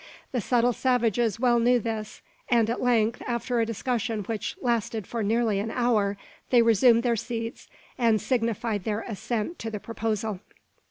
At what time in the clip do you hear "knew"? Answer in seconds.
1.59-1.79